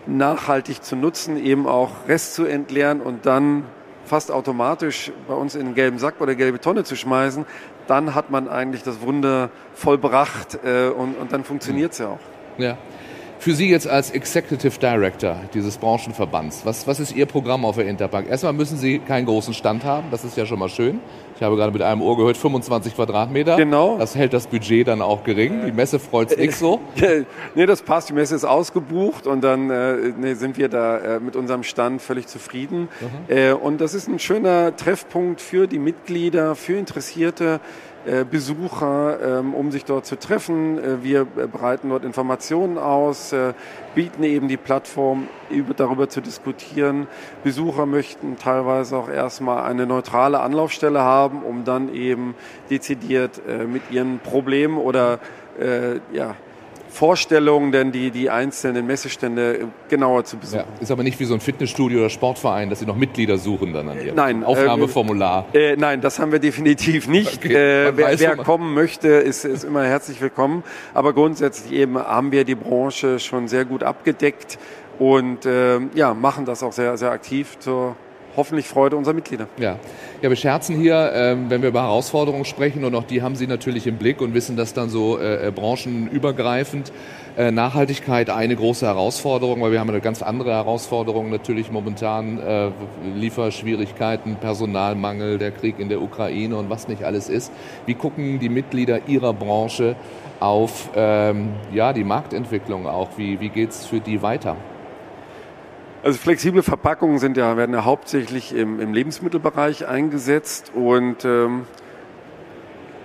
nachhaltig 0.07 0.83
zu 0.83 0.97
nutzen, 0.97 1.37
eben 1.37 1.67
auch 1.67 1.91
Rest 2.09 2.35
zu 2.35 2.45
entleeren 2.45 3.01
und 3.01 3.27
dann 3.27 3.65
fast 4.05 4.31
automatisch 4.31 5.13
bei 5.27 5.35
uns 5.35 5.55
in 5.55 5.67
den 5.67 5.75
gelben 5.75 5.99
Sack 5.99 6.21
oder 6.21 6.35
gelbe 6.35 6.61
Tonne 6.61 6.85
zu 6.85 6.95
schmeißen, 6.95 7.47
dann 7.87 8.15
hat 8.15 8.31
man 8.31 8.49
eigentlich 8.49 8.83
das 8.83 9.01
Wunder 9.01 9.51
vollbracht 9.75 10.59
äh, 10.65 10.89
und, 10.89 11.17
und 11.17 11.33
dann 11.33 11.45
funktioniert 11.45 11.93
es 11.93 11.99
ja 11.99 12.09
auch. 12.09 12.21
Ja. 12.59 12.77
Für 13.39 13.55
Sie 13.55 13.69
jetzt 13.69 13.87
als 13.87 14.11
Executive 14.11 14.79
Director 14.79 15.37
dieses 15.53 15.77
Branchenverbands, 15.77 16.63
was, 16.65 16.87
was 16.87 17.01
ist 17.01 17.15
Ihr 17.15 17.27
Programm 17.27 17.65
auf 17.65 17.77
der 17.77 17.87
Interbank? 17.87 18.29
Erstmal 18.29 18.53
müssen 18.53 18.79
Sie 18.79 18.99
keinen 18.99 19.27
großen 19.27 19.55
Stand 19.55 19.85
haben, 19.85 20.09
das 20.11 20.25
ist 20.25 20.37
ja 20.37 20.47
schon 20.47 20.59
mal 20.59 20.69
schön. 20.69 21.01
Ich 21.37 21.43
habe 21.43 21.57
gerade 21.57 21.73
mit 21.73 21.83
einem 21.83 22.01
Ohr 22.01 22.17
gehört, 22.17 22.37
25 22.37 22.95
Quadratmeter. 22.95 23.57
Genau. 23.57 23.99
Das 23.99 24.15
hält 24.15 24.33
das 24.33 24.47
Budget 24.47 24.87
dann 24.87 25.03
auch 25.03 25.25
gering. 25.25 25.67
Die 25.67 25.73
Messe 25.73 25.99
freut 25.99 26.31
sich 26.31 26.39
nicht 26.39 26.57
so. 26.57 26.81
nee, 27.55 27.67
das 27.67 27.83
passt. 27.83 28.09
Die 28.09 28.13
Messe 28.13 28.37
ist 28.37 28.45
ausgebucht 28.45 29.27
und 29.27 29.43
dann 29.43 29.69
äh, 29.69 30.13
nee, 30.17 30.35
sind 30.35 30.57
wir 30.57 30.69
da 30.69 30.99
äh, 30.99 31.21
mit 31.21 31.35
unserem 31.35 31.65
Stand 31.65 32.03
völlig 32.03 32.29
zufrieden. 32.29 32.89
Mhm. 33.01 33.37
Äh, 33.37 33.53
und 33.53 33.81
das 33.81 33.95
ist 33.95 34.09
ein 34.09 34.21
schöner 34.21 34.77
Treffpunkt 34.77 35.41
für 35.41 35.67
die 35.67 35.81
Mitglieder, 35.81 36.55
für 36.55 36.75
Interessierte. 36.77 37.61
Äh, 38.07 38.27
Besucher, 38.31 39.39
ähm, 39.39 39.55
um 39.55 39.73
sich 39.73 39.87
dort 39.87 40.05
zu 40.05 40.19
treffen. 40.19 40.79
Äh, 40.79 41.03
wir 41.03 41.25
breiten 41.25 41.89
dort 41.89 42.05
Informationen 42.05 42.77
aus, 42.77 43.33
äh, 43.33 43.55
bieten 43.95 44.25
eben 44.25 44.47
die 44.47 44.59
Plattform, 44.59 45.29
darüber 45.77 46.11
zu 46.11 46.21
diskutieren. 46.21 47.07
Besucher 47.45 47.87
möchten 47.87 48.37
teilweise 48.37 48.99
auch 48.99 49.09
erstmal 49.09 49.65
eine 49.65 49.87
neutrale 49.87 50.41
Anlaufstelle 50.41 51.01
haben, 51.01 51.43
um 51.43 51.65
dann 51.65 51.95
eben 51.95 52.35
dezidiert 52.71 53.41
mit 53.69 53.83
ihren 53.91 54.19
Problemen 54.19 54.79
oder 54.79 55.21
ja, 56.13 56.35
Vorstellungen, 56.95 57.73
denn 57.73 57.91
die, 57.91 58.13
die 58.13 58.31
einzelnen 58.31 58.87
Messestände 58.87 59.67
genauer 59.89 60.25
zu 60.25 60.37
besuchen. 60.37 60.61
Ja, 60.61 60.81
ist 60.81 60.93
aber 60.93 61.03
nicht 61.03 61.19
wie 61.19 61.25
so 61.25 61.35
ein 61.35 61.41
Fitnessstudio 61.41 61.99
oder 61.99 62.09
Sportverein, 62.09 62.71
dass 62.71 62.79
Sie 62.79 62.87
noch 62.87 62.95
Mitglieder 62.95 63.37
suchen 63.37 63.73
dann 63.73 63.89
an 63.89 64.01
Ihrem 64.01 64.15
nein, 64.15 64.45
Aufnahmeformular. 64.45 65.47
Äh, 65.53 65.73
äh, 65.73 65.77
nein, 65.77 66.01
das 66.01 66.21
haben 66.21 66.31
wir 66.31 66.39
definitiv 66.39 67.09
nicht. 67.09 67.45
Okay, 67.45 67.89
äh, 67.89 67.97
wer, 67.97 68.21
wer 68.21 68.37
kommen 68.37 68.75
möchte, 68.75 69.09
ist, 69.09 69.45
ist 69.45 69.65
immer 69.65 69.85
herzlich 69.85 70.21
willkommen. 70.21 70.63
Aber 70.95 71.13
grundsätzlich 71.15 71.73
eben 71.73 71.99
haben 71.99 72.31
wir 72.31 72.45
die 72.45 72.55
Branche 72.55 73.19
schon 73.19 73.49
sehr 73.49 73.65
gut 73.65 73.83
abgedeckt 73.83 74.59
und 75.01 75.47
äh, 75.47 75.81
ja, 75.95 76.15
machen 76.15 76.45
das 76.45 76.63
auch 76.63 76.73
sehr, 76.73 76.97
sehr 76.97 77.11
aktiv 77.11 77.59
zur 77.59 77.97
hoffentlich 78.37 78.69
Freude 78.69 78.97
unserer 78.97 79.15
Mitglieder. 79.15 79.49
Ja, 79.59 79.79
ja 80.23 80.29
wir 80.29 80.37
scherzen 80.37 80.77
hier, 80.77 81.13
ähm, 81.15 81.51
wenn 81.51 81.63
wir 81.63 81.69
über 81.69 81.83
Herausforderungen 81.83 82.45
sprechen 82.45 82.85
und 82.85 82.95
auch 82.95 83.05
die 83.05 83.23
haben 83.23 83.37
Sie 83.37 83.47
natürlich 83.47 83.87
im 83.87 83.97
Blick 83.97 84.21
und 84.21 84.35
wissen 84.35 84.57
das 84.57 84.75
dann 84.75 84.89
so 84.89 85.19
äh, 85.19 85.49
äh, 85.49 85.51
branchenübergreifend. 85.51 86.93
Äh, 87.37 87.51
Nachhaltigkeit 87.51 88.31
eine 88.31 88.55
große 88.55 88.87
Herausforderung, 88.87 89.61
weil 89.61 89.73
wir 89.73 89.81
haben 89.81 89.91
eine 89.91 90.01
ganz 90.01 90.23
andere 90.23 90.53
Herausforderung 90.53 91.31
natürlich 91.31 91.73
momentan, 91.73 92.39
äh, 92.39 92.71
Lieferschwierigkeiten, 93.17 94.37
Personalmangel, 94.37 95.39
der 95.39 95.51
Krieg 95.51 95.81
in 95.81 95.89
der 95.89 96.01
Ukraine 96.01 96.57
und 96.57 96.71
was 96.71 96.87
nicht 96.87 97.03
alles 97.03 97.29
ist. 97.29 97.53
Wie 97.87 97.95
gucken 97.95 98.39
die 98.39 98.49
Mitglieder 98.49 99.09
Ihrer 99.09 99.33
Branche 99.33 99.97
auf 100.39 100.91
ähm, 100.95 101.49
ja, 101.73 101.93
die 101.93 102.05
Marktentwicklung 102.05 102.87
auch? 102.87 103.09
Wie, 103.17 103.41
wie 103.41 103.49
geht 103.49 103.71
es 103.71 103.87
für 103.87 103.99
die 103.99 104.23
weiter? 104.23 104.57
Also 106.05 106.19
flexible 106.19 106.63
Verpackungen 106.63 107.19
sind 107.19 107.39
ja, 107.39 107.57
werden 107.57 107.75
ja 107.75 107.87
hauptsächlich 107.87 108.55
im, 108.55 108.79
im 108.79 108.93
Lebensmittelbereich 108.93 109.89
eingesetzt 109.89 110.71
und 110.75 111.25
ähm, 111.25 111.65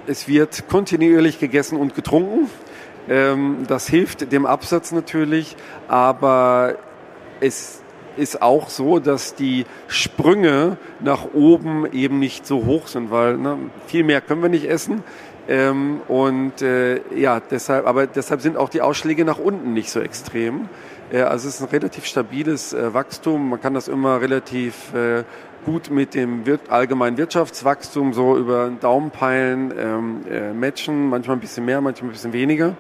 es 0.06 0.28
wird 0.28 0.68
kontinuierlich 0.68 1.40
gegessen 1.40 1.78
und 1.78 1.96
getrunken. 1.96 2.50
Ähm, 3.08 3.60
das 3.70 3.88
hilft 3.88 4.34
dem 4.34 4.46
Absatz 4.46 4.92
natürlich, 4.92 5.56
aber 5.88 6.76
es 7.40 7.82
ist 8.18 8.42
auch 8.42 8.68
so, 8.68 9.00
dass 9.00 9.34
die 9.34 9.66
Sprünge 9.88 10.76
nach 11.00 11.34
oben 11.34 11.90
eben 11.94 12.20
nicht 12.20 12.46
so 12.46 12.66
hoch 12.66 12.90
sind, 12.90 13.12
weil 13.12 13.38
ne, 13.38 13.60
viel 13.88 14.04
mehr 14.04 14.20
können 14.20 14.42
wir 14.42 14.50
nicht 14.50 14.70
essen. 14.70 15.06
Ähm, 15.48 16.02
und 16.10 16.62
äh, 16.62 17.00
ja, 17.18 17.40
deshalb, 17.40 17.88
aber 17.88 18.08
deshalb 18.08 18.42
sind 18.42 18.58
auch 18.58 18.68
die 18.68 18.82
Ausschläge 18.82 19.24
nach 19.24 19.40
unten 19.40 19.72
nicht 19.72 19.90
so 19.90 20.02
extrem. 20.02 20.68
Ja, 21.12 21.28
also 21.28 21.48
es 21.48 21.56
ist 21.56 21.62
ein 21.62 21.70
relativ 21.70 22.06
stabiles 22.06 22.72
äh, 22.72 22.94
Wachstum. 22.94 23.50
Man 23.50 23.60
kann 23.60 23.74
das 23.74 23.88
immer 23.88 24.22
relativ 24.22 24.94
äh, 24.94 25.24
gut 25.66 25.90
mit 25.90 26.14
dem 26.14 26.46
wir 26.46 26.60
allgemeinen 26.70 27.18
Wirtschaftswachstum 27.18 28.14
so 28.14 28.38
über 28.38 28.66
den 28.66 28.80
Daumen 28.80 29.12
ähm, 29.22 30.22
äh, 30.30 30.54
matchen, 30.54 31.10
manchmal 31.10 31.38
ein 31.38 31.40
bisschen 31.40 31.66
mehr, 31.66 31.82
manchmal 31.82 32.12
ein 32.12 32.14
bisschen 32.14 32.34
weniger. 32.34 32.76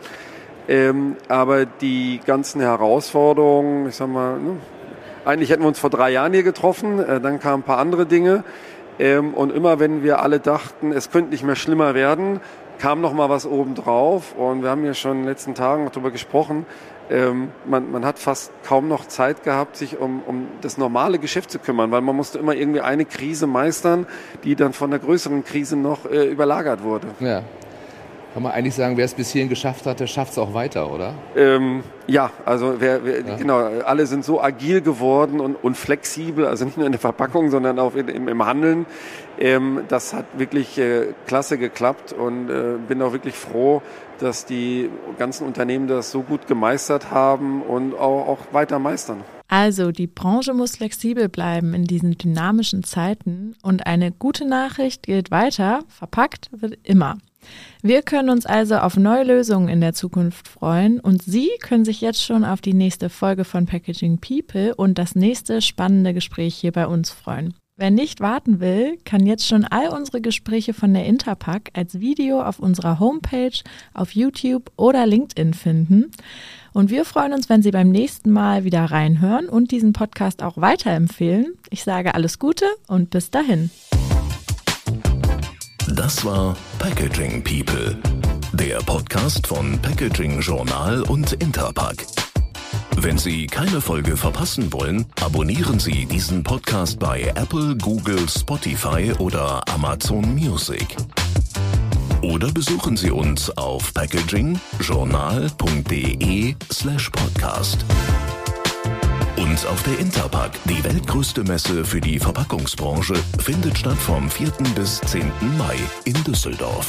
Ähm, 0.67 1.15
aber 1.27 1.65
die 1.65 2.21
ganzen 2.23 2.61
Herausforderungen, 2.61 3.87
ich 3.87 3.95
sag 3.95 4.07
mal, 4.09 4.37
ne, 4.37 4.57
eigentlich 5.25 5.49
hätten 5.49 5.63
wir 5.63 5.67
uns 5.67 5.79
vor 5.79 5.89
drei 5.89 6.11
Jahren 6.11 6.31
hier 6.31 6.43
getroffen, 6.43 6.99
äh, 6.99 7.19
dann 7.19 7.39
kamen 7.39 7.63
ein 7.63 7.65
paar 7.65 7.79
andere 7.79 8.05
Dinge. 8.05 8.43
Ähm, 8.99 9.33
und 9.33 9.51
immer 9.51 9.79
wenn 9.79 10.03
wir 10.03 10.21
alle 10.21 10.39
dachten, 10.39 10.91
es 10.91 11.09
könnte 11.09 11.31
nicht 11.31 11.43
mehr 11.43 11.55
schlimmer 11.55 11.95
werden, 11.95 12.41
kam 12.77 13.01
noch 13.01 13.13
mal 13.13 13.29
was 13.29 13.47
obendrauf. 13.47 14.35
Und 14.35 14.61
wir 14.61 14.69
haben 14.69 14.85
ja 14.85 14.93
schon 14.93 15.11
in 15.11 15.17
den 15.19 15.25
letzten 15.25 15.55
Tagen 15.55 15.89
darüber 15.91 16.11
gesprochen, 16.11 16.65
ähm, 17.09 17.49
man, 17.65 17.91
man 17.91 18.05
hat 18.05 18.19
fast 18.19 18.51
kaum 18.63 18.87
noch 18.87 19.07
Zeit 19.07 19.43
gehabt, 19.43 19.77
sich 19.77 19.97
um, 19.99 20.21
um 20.25 20.47
das 20.61 20.77
normale 20.77 21.19
Geschäft 21.19 21.51
zu 21.51 21.59
kümmern, 21.59 21.91
weil 21.91 22.01
man 22.01 22.15
musste 22.15 22.39
immer 22.39 22.55
irgendwie 22.55 22.81
eine 22.81 23.05
Krise 23.05 23.47
meistern, 23.47 24.05
die 24.43 24.55
dann 24.55 24.73
von 24.73 24.91
der 24.91 24.99
größeren 24.99 25.43
Krise 25.43 25.75
noch 25.75 26.05
äh, 26.05 26.25
überlagert 26.25 26.83
wurde. 26.83 27.07
Ja. 27.19 27.43
Kann 28.33 28.43
man 28.43 28.51
eigentlich 28.51 28.75
sagen, 28.75 28.95
wer 28.95 29.05
es 29.05 29.15
bis 29.15 29.31
hierhin 29.31 29.49
geschafft 29.49 29.87
hat, 29.87 29.99
der 29.99 30.07
schafft 30.07 30.33
es 30.33 30.37
auch 30.37 30.53
weiter, 30.53 30.91
oder? 30.91 31.15
Ähm, 31.35 31.83
ja, 32.05 32.31
also 32.45 32.75
wer, 32.79 33.03
wer, 33.03 33.25
ja. 33.25 33.35
genau, 33.37 33.57
alle 33.57 34.05
sind 34.05 34.23
so 34.23 34.39
agil 34.41 34.81
geworden 34.81 35.39
und, 35.39 35.55
und 35.55 35.75
flexibel, 35.75 36.45
also 36.45 36.65
nicht 36.65 36.77
nur 36.77 36.85
in 36.85 36.91
der 36.91 37.01
Verpackung, 37.01 37.49
sondern 37.49 37.79
auch 37.79 37.95
in, 37.95 38.07
im, 38.07 38.27
im 38.27 38.45
Handeln. 38.45 38.85
Ähm, 39.39 39.81
das 39.87 40.13
hat 40.13 40.25
wirklich 40.37 40.77
äh, 40.77 41.07
klasse 41.25 41.57
geklappt 41.57 42.13
und 42.13 42.49
äh, 42.49 42.75
bin 42.87 43.01
auch 43.01 43.13
wirklich 43.13 43.35
froh, 43.35 43.81
dass 44.19 44.45
die 44.45 44.89
ganzen 45.17 45.47
Unternehmen 45.47 45.87
das 45.87 46.11
so 46.11 46.21
gut 46.21 46.45
gemeistert 46.45 47.09
haben 47.09 47.63
und 47.63 47.95
auch, 47.95 48.27
auch 48.27 48.39
weiter 48.51 48.77
meistern. 48.77 49.23
Also, 49.47 49.91
die 49.91 50.05
Branche 50.05 50.53
muss 50.53 50.75
flexibel 50.75 51.27
bleiben 51.27 51.73
in 51.73 51.85
diesen 51.85 52.15
dynamischen 52.17 52.83
Zeiten 52.83 53.55
und 53.63 53.87
eine 53.87 54.11
gute 54.11 54.47
Nachricht 54.47 55.03
gilt 55.03 55.31
weiter, 55.31 55.79
verpackt 55.87 56.49
wird 56.51 56.77
immer. 56.83 57.17
Wir 57.81 58.01
können 58.01 58.29
uns 58.29 58.45
also 58.45 58.77
auf 58.77 58.97
neue 58.97 59.23
Lösungen 59.23 59.69
in 59.69 59.81
der 59.81 59.93
Zukunft 59.93 60.47
freuen 60.47 60.99
und 60.99 61.23
Sie 61.23 61.49
können 61.61 61.85
sich 61.85 62.01
jetzt 62.01 62.23
schon 62.23 62.43
auf 62.43 62.61
die 62.61 62.73
nächste 62.73 63.09
Folge 63.09 63.45
von 63.45 63.65
Packaging 63.65 64.19
People 64.19 64.75
und 64.75 64.97
das 64.97 65.15
nächste 65.15 65.61
spannende 65.61 66.13
Gespräch 66.13 66.55
hier 66.55 66.71
bei 66.71 66.87
uns 66.87 67.09
freuen. 67.09 67.53
Wer 67.79 67.91
nicht 67.91 68.19
warten 68.19 68.59
will, 68.59 68.97
kann 69.05 69.25
jetzt 69.25 69.47
schon 69.47 69.63
all 69.63 69.87
unsere 69.87 70.19
Gespräche 70.19 70.73
von 70.73 70.93
der 70.93 71.05
Interpack 71.05 71.69
als 71.71 72.01
Video 72.01 72.41
auf 72.41 72.59
unserer 72.59 72.99
Homepage, 72.99 73.57
auf 73.93 74.11
YouTube 74.11 74.69
oder 74.75 75.07
LinkedIn 75.07 75.53
finden. 75.53 76.11
Und 76.73 76.89
wir 76.89 77.05
freuen 77.05 77.31
uns, 77.31 77.47
wenn 77.47 77.61
Sie 77.61 77.71
beim 77.71 77.89
nächsten 77.89 78.31
Mal 78.31 78.65
wieder 78.65 78.83
reinhören 78.83 79.47
und 79.47 79.71
diesen 79.71 79.93
Podcast 79.93 80.43
auch 80.43 80.57
weiterempfehlen. 80.57 81.53
Ich 81.69 81.85
sage 81.85 82.15
alles 82.15 82.37
Gute 82.37 82.65
und 82.87 83.11
bis 83.11 83.31
dahin. 83.31 83.69
Das 85.89 86.23
war 86.23 86.55
Packaging 86.77 87.43
People, 87.43 87.97
der 88.53 88.77
Podcast 88.79 89.47
von 89.47 89.79
Packaging 89.81 90.39
Journal 90.41 91.01
und 91.03 91.33
Interpack. 91.33 92.05
Wenn 92.97 93.17
Sie 93.17 93.47
keine 93.47 93.81
Folge 93.81 94.15
verpassen 94.15 94.71
wollen, 94.71 95.07
abonnieren 95.21 95.79
Sie 95.79 96.05
diesen 96.05 96.43
Podcast 96.43 96.99
bei 96.99 97.33
Apple, 97.35 97.75
Google, 97.77 98.29
Spotify 98.29 99.11
oder 99.17 99.67
Amazon 99.69 100.35
Music. 100.35 100.95
Oder 102.21 102.51
besuchen 102.51 102.95
Sie 102.97 103.11
uns 103.11 103.49
auf 103.57 103.93
packagingjournal.de 103.93 106.55
slash 106.71 107.09
podcast. 107.09 107.85
Und 109.49 109.65
auf 109.65 109.81
der 109.81 109.97
Interpack, 109.97 110.51
die 110.65 110.83
weltgrößte 110.83 111.43
Messe 111.43 111.83
für 111.83 111.99
die 111.99 112.19
Verpackungsbranche, 112.19 113.15
findet 113.39 113.79
statt 113.79 113.97
vom 113.97 114.29
4. 114.29 114.51
bis 114.75 115.01
10. 115.01 115.31
Mai 115.57 115.75
in 116.05 116.13
Düsseldorf. 116.23 116.87